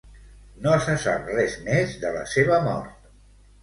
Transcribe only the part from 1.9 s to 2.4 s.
de la